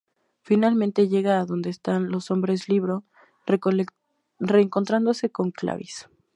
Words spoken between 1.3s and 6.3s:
a donde están los hombres-libro, reencontrándose con Clarisse.